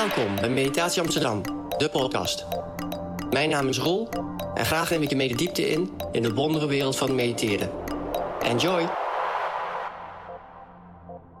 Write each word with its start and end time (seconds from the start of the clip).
Welkom 0.00 0.36
bij 0.36 0.50
Meditatie 0.50 1.02
Amsterdam, 1.02 1.42
de 1.76 1.88
podcast. 1.92 2.46
Mijn 3.30 3.50
naam 3.50 3.68
is 3.68 3.78
Roel 3.78 4.08
en 4.54 4.64
graag 4.64 4.90
neem 4.90 5.02
ik 5.02 5.08
je 5.08 5.16
mee 5.16 5.28
de 5.28 5.34
diepte 5.34 5.70
in 5.70 5.90
in 6.12 6.22
de 6.22 6.34
wondere 6.34 6.66
wereld 6.66 6.96
van 6.96 7.14
mediteren. 7.14 7.70
Enjoy! 8.42 8.88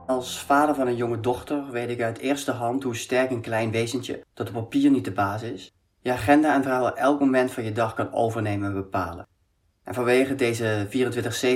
Als 0.06 0.38
vader 0.38 0.74
van 0.74 0.86
een 0.86 0.96
jonge 0.96 1.20
dochter 1.20 1.70
weet 1.70 1.88
ik 1.88 2.02
uit 2.02 2.18
eerste 2.18 2.50
hand 2.50 2.82
hoe 2.82 2.96
sterk 2.96 3.30
een 3.30 3.40
klein 3.40 3.70
wezentje, 3.70 4.24
dat 4.34 4.48
op 4.48 4.54
papier 4.54 4.90
niet 4.90 5.04
de 5.04 5.12
baas 5.12 5.42
is, 5.42 5.72
je 6.00 6.12
agenda 6.12 6.54
en 6.54 6.62
verhaal 6.62 6.96
elk 6.96 7.20
moment 7.20 7.50
van 7.50 7.64
je 7.64 7.72
dag 7.72 7.94
kan 7.94 8.12
overnemen 8.12 8.68
en 8.68 8.74
bepalen. 8.74 9.26
En 9.84 9.94
vanwege 9.94 10.34
deze 10.34 10.86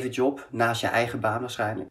24-7 0.04 0.08
job, 0.10 0.48
naast 0.50 0.80
je 0.80 0.86
eigen 0.86 1.20
baan 1.20 1.40
waarschijnlijk, 1.40 1.88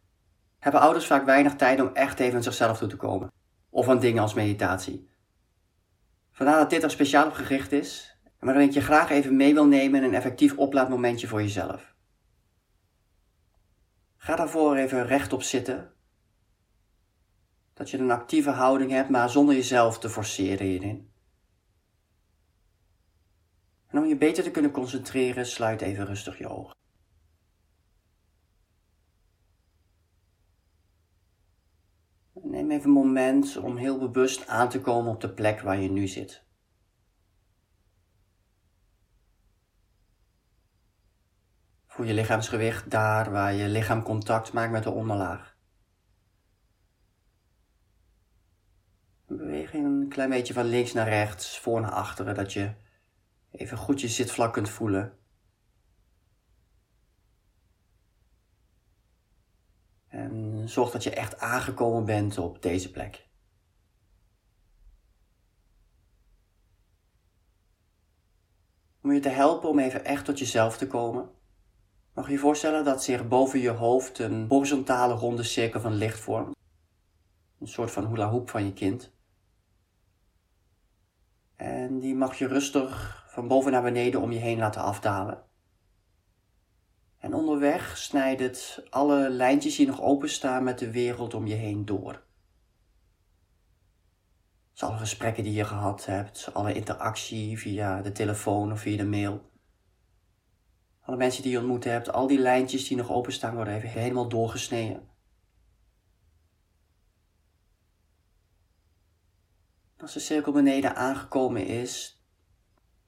hebben 0.60 0.82
ouders 0.82 1.06
vaak 1.06 1.26
weinig 1.26 1.56
tijd 1.56 1.82
om 1.82 1.90
echt 1.94 2.20
even 2.20 2.36
aan 2.36 2.44
zichzelf 2.44 2.78
toe 2.78 2.88
te 2.88 2.96
komen. 2.96 3.32
Of 3.70 3.90
aan 3.90 4.00
dingen 4.00 4.22
als 4.22 4.34
meditatie. 4.34 5.12
Vandaar 6.34 6.58
dat 6.58 6.70
dit 6.70 6.84
er 6.84 6.92
speciaal 6.92 7.28
op 7.28 7.34
gericht 7.34 7.72
is, 7.72 8.18
en 8.40 8.46
waarin 8.46 8.68
ik 8.68 8.74
je 8.74 8.82
graag 8.82 9.10
even 9.10 9.36
mee 9.36 9.54
wil 9.54 9.66
nemen 9.66 10.00
in 10.00 10.06
een 10.06 10.16
effectief 10.16 10.58
oplaadmomentje 10.58 11.28
voor 11.28 11.42
jezelf. 11.42 11.96
Ga 14.18 14.36
daarvoor 14.36 14.76
even 14.76 15.06
rechtop 15.06 15.42
zitten. 15.42 15.94
Dat 17.74 17.90
je 17.90 17.98
een 17.98 18.12
actieve 18.12 18.50
houding 18.50 18.92
hebt, 18.92 19.10
maar 19.10 19.30
zonder 19.30 19.56
jezelf 19.56 20.00
te 20.00 20.10
forceren 20.10 20.66
hierin. 20.66 21.12
En 23.88 23.98
om 23.98 24.06
je 24.06 24.18
beter 24.18 24.44
te 24.44 24.52
kunnen 24.52 24.72
concentreren, 24.72 25.46
sluit 25.46 25.82
even 25.82 26.06
rustig 26.06 26.38
je 26.38 26.48
ogen. 26.48 26.76
Neem 32.54 32.72
even 32.72 32.86
een 32.86 32.92
moment 32.92 33.58
om 33.58 33.78
heel 33.78 34.00
bewust 34.00 34.48
aan 34.48 34.70
te 34.70 34.82
komen 34.82 35.12
op 35.12 35.22
de 35.22 35.34
plek 35.34 35.62
waar 35.62 35.80
je 35.80 35.90
nu 35.90 36.08
zit. 36.08 36.44
Voel 41.88 42.06
je 42.06 42.14
lichaamsgewicht 42.14 42.92
daar 42.92 43.32
waar 43.32 43.54
je 43.54 43.68
lichaam 43.68 44.04
contact 44.04 44.54
maakt 44.54 44.72
met 44.72 44.84
de 44.84 44.92
onderlaag. 44.92 45.58
Beweeg 49.28 49.74
een 49.74 50.06
klein 50.10 50.30
beetje 50.30 50.54
van 50.54 50.66
links 50.66 50.94
naar 50.94 51.08
rechts, 51.10 51.60
voor 51.60 51.82
naar 51.82 51.92
achteren, 51.92 52.36
dat 52.36 52.54
je 52.54 52.74
even 53.52 53.78
goed 53.78 54.02
je 54.02 54.08
zitvlak 54.08 54.54
kunt 54.54 54.70
voelen. 54.70 55.18
En 60.64 60.70
zorg 60.70 60.92
dat 60.92 61.04
je 61.04 61.10
echt 61.10 61.40
aangekomen 61.40 62.06
bent 62.06 62.38
op 62.38 62.62
deze 62.62 62.92
plek. 62.92 63.28
Om 69.02 69.12
je 69.12 69.20
te 69.20 69.30
helpen 69.30 69.70
om 69.70 69.80
even 69.80 70.06
echt 70.06 70.26
tot 70.26 70.40
jezelf 70.40 70.78
te 70.78 70.88
komen, 70.88 71.30
mag 72.14 72.26
je 72.26 72.32
je 72.32 72.40
voorstellen 72.40 72.84
dat 72.84 73.04
zich 73.04 73.28
boven 73.28 73.60
je 73.60 73.70
hoofd 73.70 74.20
een 74.20 74.46
horizontale 74.50 75.14
ronde 75.14 75.44
cirkel 75.44 75.80
van 75.80 75.94
licht 75.94 76.20
vormt. 76.20 76.56
Een 77.60 77.68
soort 77.68 77.92
van 77.92 78.08
hula 78.08 78.30
hoop 78.30 78.50
van 78.50 78.66
je 78.66 78.74
kind. 78.74 79.12
En 81.56 82.00
die 82.00 82.16
mag 82.16 82.38
je 82.38 82.48
rustig 82.48 83.24
van 83.28 83.48
boven 83.48 83.72
naar 83.72 83.84
beneden 83.84 84.22
om 84.22 84.32
je 84.32 84.40
heen 84.40 84.58
laten 84.58 84.82
afdalen. 84.82 85.44
En 87.24 87.34
onderweg 87.34 87.98
snijdt 87.98 88.42
het 88.42 88.84
alle 88.90 89.30
lijntjes 89.30 89.76
die 89.76 89.88
nog 89.88 90.02
openstaan 90.02 90.64
met 90.64 90.80
de 90.80 90.92
wereld 90.92 91.34
om 91.34 91.48
je 91.48 91.54
heen 91.54 91.86
door. 91.86 92.24
Dus 94.72 94.84
alle 94.84 94.98
gesprekken 94.98 95.44
die 95.44 95.54
je 95.54 95.66
gehad 95.66 96.06
hebt, 96.06 96.54
alle 96.54 96.74
interactie 96.74 97.60
via 97.60 98.02
de 98.02 98.12
telefoon 98.12 98.72
of 98.72 98.80
via 98.80 98.98
de 98.98 99.06
mail. 99.06 99.52
Alle 101.02 101.18
mensen 101.18 101.44
die 101.44 101.52
je 101.52 101.58
ontmoet 101.58 101.84
hebt, 101.84 102.12
al 102.12 102.28
die 102.28 102.40
lijntjes 102.40 102.88
die 102.88 102.98
nog 102.98 103.12
openstaan 103.12 103.56
worden 103.56 103.74
even 103.74 103.90
helemaal 103.90 104.30
doorgesneden. 104.30 105.10
Als 109.98 110.14
de 110.14 110.20
cirkel 110.20 110.52
beneden 110.52 110.96
aangekomen 110.96 111.66
is, 111.66 112.24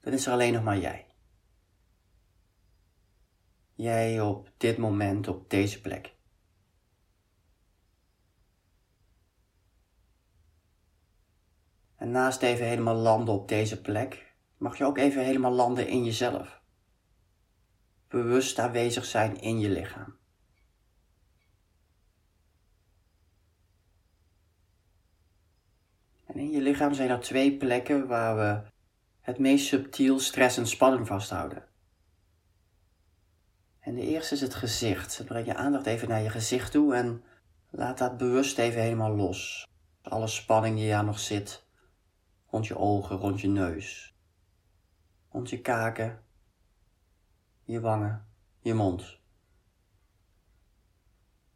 dan 0.00 0.12
is 0.12 0.26
er 0.26 0.32
alleen 0.32 0.52
nog 0.52 0.62
maar 0.62 0.78
jij. 0.78 1.05
Jij 3.76 4.20
op 4.20 4.50
dit 4.56 4.76
moment 4.76 5.28
op 5.28 5.50
deze 5.50 5.80
plek. 5.80 6.14
En 11.96 12.10
naast 12.10 12.42
even 12.42 12.66
helemaal 12.66 12.94
landen 12.94 13.34
op 13.34 13.48
deze 13.48 13.80
plek, 13.80 14.34
mag 14.56 14.78
je 14.78 14.84
ook 14.84 14.98
even 14.98 15.24
helemaal 15.24 15.52
landen 15.52 15.88
in 15.88 16.04
jezelf. 16.04 16.60
Bewust 18.08 18.58
aanwezig 18.58 19.04
zijn 19.04 19.40
in 19.40 19.58
je 19.58 19.70
lichaam. 19.70 20.16
En 26.24 26.38
in 26.38 26.50
je 26.50 26.60
lichaam 26.60 26.94
zijn 26.94 27.10
er 27.10 27.20
twee 27.20 27.56
plekken 27.56 28.06
waar 28.06 28.36
we 28.36 28.70
het 29.20 29.38
meest 29.38 29.66
subtiel 29.66 30.18
stress 30.18 30.56
en 30.56 30.66
spanning 30.66 31.06
vasthouden. 31.06 31.68
En 33.86 33.94
de 33.94 34.06
eerste 34.06 34.34
is 34.34 34.40
het 34.40 34.54
gezicht. 34.54 35.22
Breng 35.24 35.46
je 35.46 35.54
aandacht 35.54 35.86
even 35.86 36.08
naar 36.08 36.22
je 36.22 36.30
gezicht 36.30 36.72
toe 36.72 36.94
en 36.94 37.24
laat 37.70 37.98
dat 37.98 38.16
bewust 38.16 38.58
even 38.58 38.80
helemaal 38.80 39.16
los. 39.16 39.68
Alle 40.02 40.26
spanning 40.26 40.76
die 40.76 40.92
er 40.92 41.04
nog 41.04 41.18
zit, 41.18 41.66
rond 42.46 42.66
je 42.66 42.76
ogen, 42.76 43.16
rond 43.16 43.40
je 43.40 43.48
neus, 43.48 44.14
rond 45.28 45.50
je 45.50 45.60
kaken, 45.60 46.22
je 47.64 47.80
wangen, 47.80 48.26
je 48.60 48.74
mond. 48.74 49.18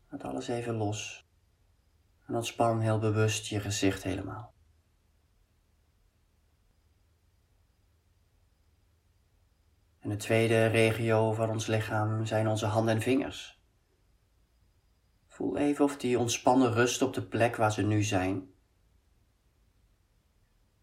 Laat 0.08 0.24
alles 0.24 0.48
even 0.48 0.74
los 0.74 1.28
en 2.26 2.34
ontspan 2.34 2.80
heel 2.80 2.98
bewust 2.98 3.46
je 3.46 3.60
gezicht 3.60 4.02
helemaal. 4.02 4.52
De 10.10 10.16
tweede 10.16 10.66
regio 10.66 11.32
van 11.32 11.50
ons 11.50 11.66
lichaam 11.66 12.26
zijn 12.26 12.48
onze 12.48 12.66
handen 12.66 12.94
en 12.94 13.00
vingers. 13.00 13.62
Voel 15.26 15.56
even 15.56 15.84
of 15.84 15.96
die 15.96 16.18
ontspannen 16.18 16.72
rust 16.72 17.02
op 17.02 17.14
de 17.14 17.22
plek 17.22 17.56
waar 17.56 17.72
ze 17.72 17.82
nu 17.82 18.02
zijn. 18.02 18.50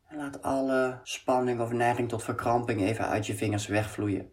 En 0.08 0.18
laat 0.18 0.42
alle 0.42 1.00
spanning 1.04 1.62
of 1.62 1.72
neiging 1.72 2.10
tot 2.10 2.24
verkramping 2.24 2.82
even 2.82 3.08
uit 3.08 3.26
je 3.26 3.36
vingers 3.36 3.68
wegvloeien. 3.68 4.32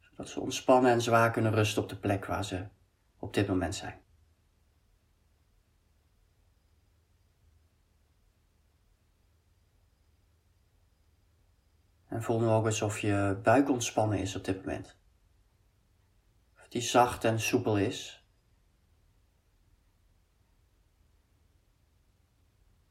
Zodat 0.00 0.28
ze 0.28 0.40
ontspannen 0.40 0.90
en 0.90 1.02
zwaar 1.02 1.30
kunnen 1.30 1.54
rusten 1.54 1.82
op 1.82 1.88
de 1.88 1.98
plek 1.98 2.26
waar 2.26 2.44
ze 2.44 2.66
op 3.18 3.34
dit 3.34 3.46
moment 3.48 3.74
zijn. 3.74 4.00
En 12.20 12.26
voel 12.26 12.40
nu 12.40 12.46
ook 12.46 12.64
alsof 12.64 12.98
je 12.98 13.38
buik 13.42 13.68
ontspannen 13.68 14.18
is 14.18 14.36
op 14.36 14.44
dit 14.44 14.64
moment. 14.64 14.96
Of 16.58 16.68
die 16.68 16.80
zacht 16.80 17.24
en 17.24 17.40
soepel 17.40 17.78
is. 17.78 18.24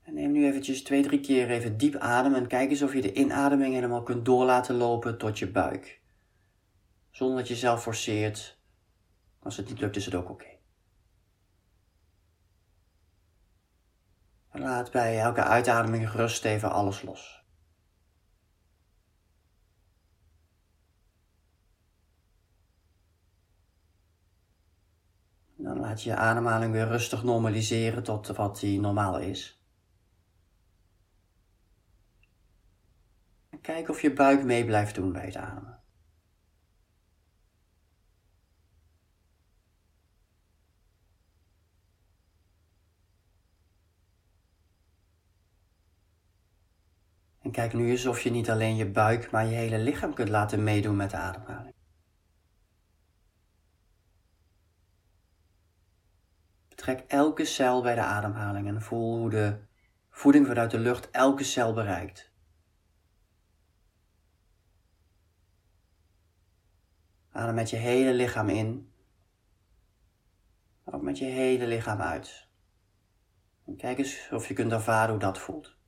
En 0.02 0.14
neem 0.14 0.32
nu 0.32 0.46
eventjes 0.46 0.84
twee, 0.84 1.04
drie 1.04 1.20
keer 1.20 1.50
even 1.50 1.78
diep 1.78 1.96
adem 1.96 2.34
en 2.34 2.48
kijk 2.48 2.70
eens 2.70 2.82
of 2.82 2.94
je 2.94 3.02
de 3.02 3.14
inademing 3.14 3.74
helemaal 3.74 4.04
kunt 4.04 4.26
doorlaten 4.26 4.76
lopen 4.76 5.18
tot 5.18 5.40
je 5.40 5.52
buik. 5.52 6.02
Zonder 7.12 7.38
dat 7.38 7.48
je 7.48 7.56
zelf 7.56 7.82
forceert. 7.82 8.60
Als 9.40 9.58
het 9.58 9.70
niet 9.70 9.80
lukt 9.80 9.96
is 9.96 10.06
het 10.06 10.16
ook 10.16 10.30
oké. 10.30 10.58
Laat 14.52 14.92
bij 14.92 15.20
elke 15.20 15.44
uitademing 15.44 16.12
rust 16.12 16.46
even 16.46 16.72
alles 16.72 17.02
los. 17.02 17.39
Dan 25.62 25.80
laat 25.80 26.04
je 26.04 26.10
je 26.10 26.16
ademhaling 26.16 26.72
weer 26.72 26.88
rustig 26.88 27.24
normaliseren 27.24 28.04
tot 28.04 28.28
wat 28.28 28.60
die 28.60 28.80
normaal 28.80 29.20
is. 29.20 29.64
En 33.50 33.62
kijk 33.62 33.90
of 33.90 34.02
je 34.02 34.14
buik 34.14 34.44
mee 34.44 34.66
blijft 34.66 34.96
doen 34.96 35.12
bij 35.12 35.26
het 35.26 35.36
ademen. 35.36 35.80
En 47.42 47.52
kijk 47.52 47.74
nu 47.74 47.90
eens 47.90 48.06
of 48.06 48.22
je 48.22 48.32
niet 48.32 48.50
alleen 48.50 48.76
je 48.76 48.90
buik, 48.90 49.32
maar 49.32 49.46
je 49.46 49.56
hele 49.56 49.78
lichaam 49.78 50.14
kunt 50.14 50.30
laten 50.30 50.64
meedoen 50.64 50.96
met 50.96 51.12
de 51.12 51.18
ademhaling. 51.18 51.79
Trek 56.80 57.04
elke 57.08 57.46
cel 57.46 57.82
bij 57.82 57.96
de 57.96 58.02
ademhaling 58.02 58.68
en 58.68 58.82
voel 58.82 59.18
hoe 59.18 59.30
de 59.30 59.60
voeding 60.10 60.48
vanuit 60.48 60.72
de 60.72 60.80
lucht 60.80 61.12
elke 61.12 61.44
cel 61.44 61.74
bereikt. 61.74 62.32
Adem 67.32 67.56
met 67.56 67.70
je 67.70 67.76
hele 67.76 68.14
lichaam 68.14 68.50
in, 68.50 68.94
ook 70.84 71.02
met 71.02 71.18
je 71.18 71.26
hele 71.26 71.68
lichaam 71.68 72.02
uit. 72.02 72.48
Kijk 73.78 73.98
eens 73.98 74.30
of 74.32 74.48
je 74.48 74.54
kunt 74.54 74.72
ervaren 74.72 75.10
hoe 75.10 75.20
dat 75.20 75.38
voelt. 75.38 75.79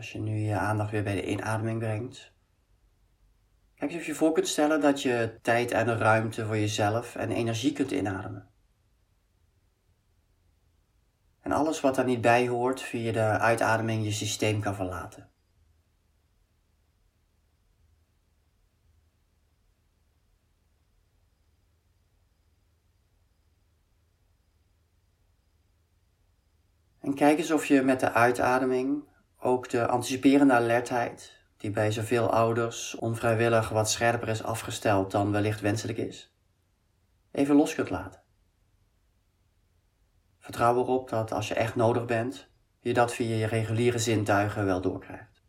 Als 0.00 0.12
je 0.12 0.18
nu 0.18 0.38
je 0.38 0.56
aandacht 0.56 0.90
weer 0.90 1.02
bij 1.02 1.14
de 1.14 1.26
inademing 1.26 1.78
brengt, 1.78 2.32
kijk 3.74 3.90
eens 3.90 4.00
of 4.00 4.06
je 4.06 4.14
voor 4.14 4.32
kunt 4.32 4.48
stellen 4.48 4.80
dat 4.80 5.02
je 5.02 5.38
tijd 5.42 5.70
en 5.70 5.98
ruimte 5.98 6.46
voor 6.46 6.56
jezelf 6.56 7.16
en 7.16 7.30
energie 7.30 7.72
kunt 7.72 7.90
inademen. 7.90 8.48
En 11.40 11.52
alles 11.52 11.80
wat 11.80 11.94
daar 11.94 12.04
niet 12.04 12.20
bij 12.20 12.48
hoort 12.48 12.82
via 12.82 13.12
de 13.12 13.20
uitademing 13.20 14.04
je 14.04 14.12
systeem 14.12 14.60
kan 14.60 14.74
verlaten. 14.74 15.30
En 27.00 27.14
kijk 27.14 27.38
eens 27.38 27.50
of 27.50 27.66
je 27.66 27.82
met 27.82 28.00
de 28.00 28.12
uitademing 28.12 29.08
ook 29.40 29.68
de 29.68 29.86
anticiperende 29.86 30.54
alertheid, 30.54 31.38
die 31.56 31.70
bij 31.70 31.92
zoveel 31.92 32.30
ouders 32.30 32.94
onvrijwillig 32.94 33.68
wat 33.68 33.90
scherper 33.90 34.28
is 34.28 34.42
afgesteld 34.42 35.10
dan 35.10 35.32
wellicht 35.32 35.60
wenselijk 35.60 35.98
is, 35.98 36.34
even 37.30 37.56
los 37.56 37.74
kunt 37.74 37.90
laten. 37.90 38.22
Vertrouw 40.38 40.76
erop 40.76 41.08
dat 41.08 41.32
als 41.32 41.48
je 41.48 41.54
echt 41.54 41.74
nodig 41.74 42.04
bent, 42.04 42.48
je 42.80 42.92
dat 42.92 43.14
via 43.14 43.36
je 43.36 43.46
reguliere 43.46 43.98
zintuigen 43.98 44.64
wel 44.64 44.80
doorkrijgt. 44.80 45.42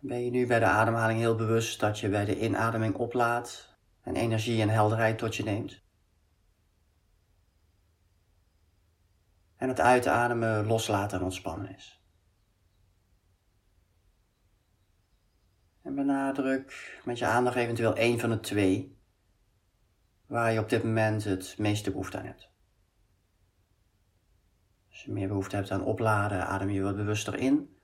Ben 0.00 0.24
je 0.24 0.30
nu 0.30 0.46
bij 0.46 0.58
de 0.58 0.64
ademhaling 0.64 1.18
heel 1.18 1.34
bewust 1.34 1.80
dat 1.80 1.98
je 1.98 2.08
bij 2.08 2.24
de 2.24 2.40
inademing 2.40 2.94
oplaat 2.94 3.73
en 4.04 4.16
energie 4.16 4.62
en 4.62 4.68
helderheid 4.68 5.18
tot 5.18 5.36
je 5.36 5.42
neemt. 5.42 5.82
En 9.56 9.68
het 9.68 9.80
uitademen 9.80 10.66
loslaten 10.66 11.18
en 11.18 11.24
ontspannen 11.24 11.74
is. 11.74 12.02
En 15.82 15.94
benadruk 15.94 17.00
met 17.04 17.18
je 17.18 17.26
aandacht 17.26 17.56
eventueel 17.56 17.96
één 17.96 18.18
van 18.20 18.30
de 18.30 18.40
twee 18.40 18.98
waar 20.26 20.52
je 20.52 20.60
op 20.60 20.68
dit 20.68 20.84
moment 20.84 21.24
het 21.24 21.54
meeste 21.58 21.90
behoefte 21.90 22.18
aan 22.18 22.24
hebt. 22.24 22.48
Als 24.90 25.02
je 25.02 25.12
meer 25.12 25.28
behoefte 25.28 25.56
hebt 25.56 25.70
aan 25.70 25.84
opladen, 25.84 26.46
adem 26.46 26.70
je 26.70 26.82
wat 26.82 26.96
bewuster 26.96 27.34
in. 27.34 27.78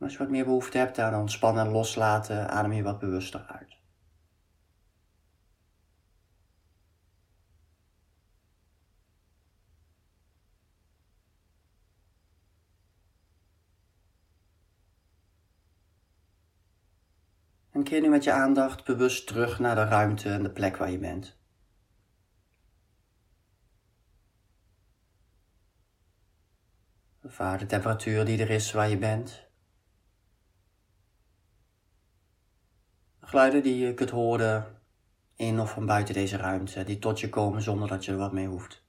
als 0.00 0.12
je 0.12 0.18
wat 0.18 0.28
meer 0.28 0.44
behoefte 0.44 0.78
hebt 0.78 0.98
aan 0.98 1.20
ontspannen 1.20 1.66
en 1.66 1.72
loslaten, 1.72 2.48
adem 2.48 2.72
je 2.72 2.82
wat 2.82 2.98
bewuster 2.98 3.46
uit. 3.46 3.75
En 17.76 17.82
keer 17.82 18.00
nu 18.00 18.08
met 18.08 18.24
je 18.24 18.32
aandacht 18.32 18.84
bewust 18.84 19.26
terug 19.26 19.58
naar 19.58 19.74
de 19.74 19.84
ruimte 19.84 20.30
en 20.30 20.42
de 20.42 20.50
plek 20.50 20.76
waar 20.76 20.90
je 20.90 20.98
bent. 20.98 21.36
Ervaar 27.22 27.58
de 27.58 27.66
temperatuur 27.66 28.24
die 28.24 28.40
er 28.40 28.50
is 28.50 28.72
waar 28.72 28.88
je 28.88 28.98
bent. 28.98 29.48
geluiden 33.20 33.62
die 33.62 33.78
je 33.78 33.94
kunt 33.94 34.10
horen 34.10 34.80
in 35.34 35.60
of 35.60 35.70
van 35.70 35.86
buiten 35.86 36.14
deze 36.14 36.36
ruimte, 36.36 36.84
die 36.84 36.98
tot 36.98 37.20
je 37.20 37.28
komen 37.28 37.62
zonder 37.62 37.88
dat 37.88 38.04
je 38.04 38.12
er 38.12 38.18
wat 38.18 38.32
mee 38.32 38.46
hoeft. 38.46 38.84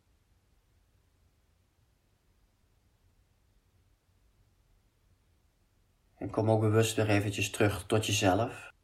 En 6.18 6.30
kom 6.30 6.52
ook 6.52 6.62
bewust 6.62 6.96
weer 6.96 7.10
eventjes 7.10 7.50
terug 7.50 7.86
tot 7.86 8.06
jezelf. 8.06 8.76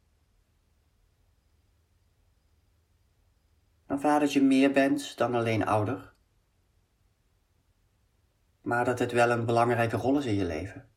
Ervaar 3.94 4.20
dat 4.20 4.32
je 4.32 4.42
meer 4.42 4.72
bent 4.72 5.16
dan 5.16 5.34
alleen 5.34 5.66
ouder, 5.66 6.12
maar 8.60 8.84
dat 8.84 8.98
het 8.98 9.12
wel 9.12 9.30
een 9.30 9.44
belangrijke 9.44 9.96
rol 9.96 10.18
is 10.18 10.24
in 10.24 10.34
je 10.34 10.44
leven. 10.44 10.88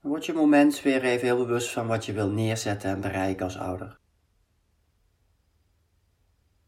word 0.00 0.26
je 0.26 0.32
moment 0.32 0.82
weer 0.82 1.02
even 1.02 1.26
heel 1.26 1.36
bewust 1.36 1.70
van 1.72 1.86
wat 1.86 2.06
je 2.06 2.12
wil 2.12 2.28
neerzetten 2.30 2.90
en 2.90 3.00
bereiken 3.00 3.44
als 3.44 3.58
ouder. 3.58 3.98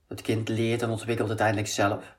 Het 0.06 0.20
kind 0.20 0.48
leert 0.48 0.82
en 0.82 0.90
ontwikkelt 0.90 1.28
uiteindelijk 1.28 1.68
zelf. 1.68 2.18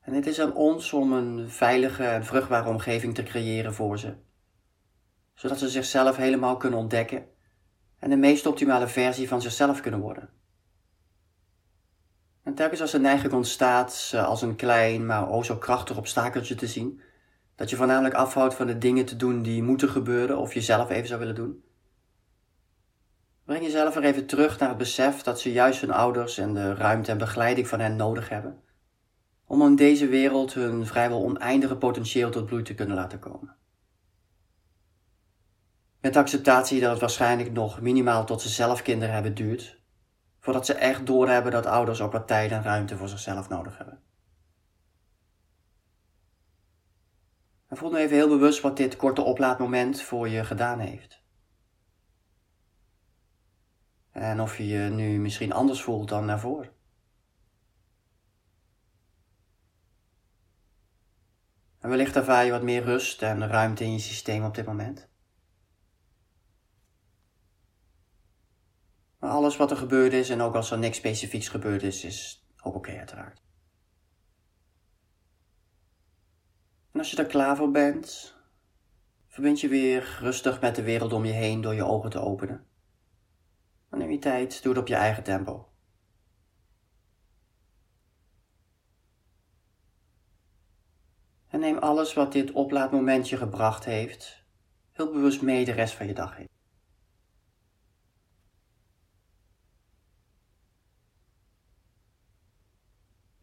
En 0.00 0.12
het 0.14 0.26
is 0.26 0.40
aan 0.40 0.54
ons 0.54 0.92
om 0.92 1.12
een 1.12 1.50
veilige 1.50 2.04
en 2.04 2.24
vruchtbare 2.24 2.68
omgeving 2.68 3.14
te 3.14 3.22
creëren 3.22 3.74
voor 3.74 3.98
ze, 3.98 4.16
zodat 5.34 5.58
ze 5.58 5.68
zichzelf 5.68 6.16
helemaal 6.16 6.56
kunnen 6.56 6.78
ontdekken 6.78 7.31
en 8.02 8.10
de 8.10 8.16
meest 8.16 8.46
optimale 8.46 8.88
versie 8.88 9.28
van 9.28 9.42
zichzelf 9.42 9.80
kunnen 9.80 10.00
worden. 10.00 10.28
En 12.42 12.54
telkens 12.54 12.80
als 12.80 12.90
de 12.90 13.00
neiging 13.00 13.32
ontstaat 13.32 13.94
ze 13.94 14.22
als 14.22 14.42
een 14.42 14.56
klein, 14.56 15.06
maar 15.06 15.30
o 15.30 15.42
zo 15.42 15.56
krachtig 15.56 15.96
obstakeltje 15.96 16.54
te 16.54 16.66
zien, 16.66 17.00
dat 17.54 17.70
je 17.70 17.76
voornamelijk 17.76 18.14
afhoudt 18.14 18.54
van 18.54 18.66
de 18.66 18.78
dingen 18.78 19.04
te 19.04 19.16
doen 19.16 19.42
die 19.42 19.62
moeten 19.62 19.88
gebeuren 19.88 20.38
of 20.38 20.54
je 20.54 20.60
zelf 20.60 20.90
even 20.90 21.06
zou 21.06 21.20
willen 21.20 21.34
doen, 21.34 21.64
breng 23.44 23.62
jezelf 23.64 23.96
er 23.96 24.04
even 24.04 24.26
terug 24.26 24.58
naar 24.58 24.68
het 24.68 24.78
besef 24.78 25.22
dat 25.22 25.40
ze 25.40 25.52
juist 25.52 25.80
hun 25.80 25.92
ouders 25.92 26.38
en 26.38 26.54
de 26.54 26.74
ruimte 26.74 27.10
en 27.10 27.18
begeleiding 27.18 27.68
van 27.68 27.80
hen 27.80 27.96
nodig 27.96 28.28
hebben, 28.28 28.62
om 29.46 29.62
in 29.62 29.76
deze 29.76 30.06
wereld 30.06 30.54
hun 30.54 30.86
vrijwel 30.86 31.22
oneindige 31.22 31.76
potentieel 31.76 32.30
tot 32.30 32.46
bloei 32.46 32.62
te 32.62 32.74
kunnen 32.74 32.96
laten 32.96 33.18
komen. 33.18 33.56
Met 36.02 36.16
acceptatie 36.16 36.80
dat 36.80 36.90
het 36.90 37.00
waarschijnlijk 37.00 37.52
nog 37.52 37.80
minimaal 37.80 38.26
tot 38.26 38.42
ze 38.42 38.48
zelf 38.48 38.82
kinderen 38.82 39.14
hebben 39.14 39.34
duurt, 39.34 39.80
voordat 40.38 40.66
ze 40.66 40.74
echt 40.74 41.06
doorhebben 41.06 41.52
dat 41.52 41.66
ouders 41.66 42.00
ook 42.00 42.12
wat 42.12 42.26
tijd 42.26 42.50
en 42.50 42.62
ruimte 42.62 42.96
voor 42.96 43.08
zichzelf 43.08 43.48
nodig 43.48 43.78
hebben. 43.78 44.02
En 47.68 47.76
voel 47.76 47.90
nu 47.90 47.96
even 47.96 48.16
heel 48.16 48.28
bewust 48.28 48.60
wat 48.60 48.76
dit 48.76 48.96
korte 48.96 49.22
oplaadmoment 49.22 50.02
voor 50.02 50.28
je 50.28 50.44
gedaan 50.44 50.78
heeft. 50.78 51.22
En 54.10 54.40
of 54.40 54.56
je 54.56 54.66
je 54.66 54.88
nu 54.88 55.20
misschien 55.20 55.52
anders 55.52 55.82
voelt 55.82 56.08
dan 56.08 56.26
daarvoor. 56.26 56.72
En 61.78 61.88
wellicht 61.88 62.16
ervaar 62.16 62.44
je 62.44 62.50
wat 62.50 62.62
meer 62.62 62.84
rust 62.84 63.22
en 63.22 63.48
ruimte 63.48 63.84
in 63.84 63.92
je 63.92 63.98
systeem 63.98 64.44
op 64.44 64.54
dit 64.54 64.66
moment. 64.66 65.10
Maar 69.22 69.30
alles 69.30 69.56
wat 69.56 69.70
er 69.70 69.76
gebeurd 69.76 70.12
is, 70.12 70.30
en 70.30 70.40
ook 70.40 70.54
als 70.54 70.70
er 70.70 70.78
niks 70.78 70.96
specifieks 70.96 71.48
gebeurd 71.48 71.82
is, 71.82 72.04
is 72.04 72.46
ook 72.62 72.74
oké 72.74 72.98
uiteraard. 72.98 73.42
En 76.92 76.98
als 76.98 77.10
je 77.10 77.16
er 77.16 77.26
klaar 77.26 77.56
voor 77.56 77.70
bent, 77.70 78.34
verbind 79.28 79.60
je 79.60 79.68
weer 79.68 80.18
rustig 80.20 80.60
met 80.60 80.74
de 80.74 80.82
wereld 80.82 81.12
om 81.12 81.24
je 81.24 81.32
heen 81.32 81.60
door 81.60 81.74
je 81.74 81.84
ogen 81.84 82.10
te 82.10 82.20
openen. 82.20 82.66
Dan 83.90 83.98
neem 83.98 84.10
je 84.10 84.18
tijd, 84.18 84.62
doe 84.62 84.72
het 84.72 84.80
op 84.80 84.88
je 84.88 84.94
eigen 84.94 85.22
tempo. 85.22 85.68
En 91.48 91.60
neem 91.60 91.78
alles 91.78 92.14
wat 92.14 92.32
dit 92.32 92.52
oplaadmomentje 92.52 93.36
gebracht 93.36 93.84
heeft, 93.84 94.44
heel 94.92 95.12
bewust 95.12 95.42
mee 95.42 95.64
de 95.64 95.72
rest 95.72 95.94
van 95.94 96.06
je 96.06 96.14
dag 96.14 96.36
heen. 96.36 96.51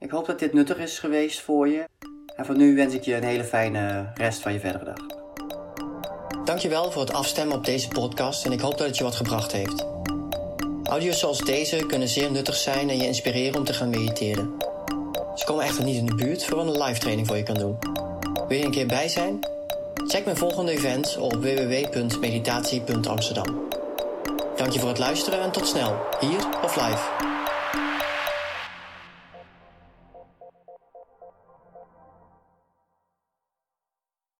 Ik 0.09 0.15
hoop 0.15 0.25
dat 0.25 0.39
dit 0.39 0.53
nuttig 0.53 0.77
is 0.77 0.99
geweest 0.99 1.41
voor 1.41 1.67
je 1.67 1.85
En 2.35 2.45
voor 2.45 2.57
nu 2.57 2.75
wens 2.75 2.93
ik 2.93 3.03
je 3.03 3.15
een 3.15 3.23
hele 3.23 3.43
fijne 3.43 4.11
rest 4.15 4.41
van 4.41 4.53
je 4.53 4.59
verdere 4.59 4.85
dag. 4.85 4.97
Dankjewel 6.45 6.91
voor 6.91 7.01
het 7.01 7.13
afstemmen 7.13 7.57
op 7.57 7.65
deze 7.65 7.87
podcast 7.87 8.45
en 8.45 8.51
ik 8.51 8.59
hoop 8.59 8.77
dat 8.77 8.87
het 8.87 8.97
je 8.97 9.03
wat 9.03 9.15
gebracht 9.15 9.51
heeft. 9.51 9.85
Audio's 10.83 11.19
zoals 11.19 11.39
deze 11.39 11.85
kunnen 11.85 12.07
zeer 12.07 12.31
nuttig 12.31 12.55
zijn 12.55 12.89
en 12.89 12.97
je 12.97 13.05
inspireren 13.05 13.59
om 13.59 13.65
te 13.65 13.73
gaan 13.73 13.89
mediteren. 13.89 14.53
Ze 15.35 15.45
komen 15.45 15.65
echter 15.65 15.83
niet 15.83 15.97
in 15.97 16.05
de 16.05 16.15
buurt 16.15 16.45
voor 16.45 16.59
een 16.59 16.81
live 16.81 16.99
training 16.99 17.27
voor 17.27 17.37
je 17.37 17.43
kan 17.43 17.57
doen. 17.57 17.77
Wil 18.47 18.57
je 18.57 18.65
een 18.65 18.71
keer 18.71 18.87
bij 18.87 19.07
zijn? 19.07 19.39
Check 20.07 20.25
mijn 20.25 20.37
volgende 20.37 20.71
event 20.71 21.17
op 21.17 21.33
www.meditatie.amsterdam. 21.33 23.67
Dank 24.55 24.71
je 24.71 24.79
voor 24.79 24.89
het 24.89 24.99
luisteren 24.99 25.41
en 25.41 25.51
tot 25.51 25.67
snel, 25.67 25.97
hier 26.19 26.47
of 26.63 26.75
live. 26.75 27.37